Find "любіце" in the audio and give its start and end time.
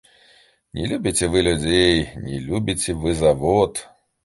0.93-1.29, 2.49-2.99